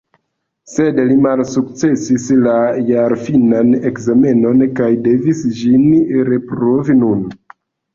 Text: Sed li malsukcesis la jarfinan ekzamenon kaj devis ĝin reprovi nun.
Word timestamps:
Sed 0.75 1.01
li 1.09 1.17
malsukcesis 1.25 2.25
la 2.47 2.57
jarfinan 2.89 3.71
ekzamenon 3.93 4.67
kaj 4.83 4.93
devis 5.13 5.49
ĝin 5.63 5.89
reprovi 6.37 7.03
nun. 7.09 7.27